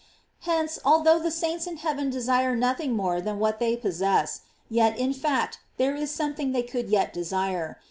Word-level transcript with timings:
Hence, 0.39 0.79
although 0.83 1.19
the 1.19 1.29
saints 1.29 1.67
in 1.67 1.77
heaven 1.77 2.09
desire 2.09 2.55
noth 2.55 2.79
ing 2.79 2.93
more 2.95 3.21
than 3.21 3.37
what 3.37 3.59
they 3.59 3.77
possess, 3.77 4.41
yet, 4.67 4.97
in 4.97 5.13
fact, 5.13 5.59
there 5.77 5.93
is 5.95 6.09
something 6.09 6.53
they 6.53 6.63
could 6.63 6.89
yet 6.89 7.13
desire. 7.13 7.77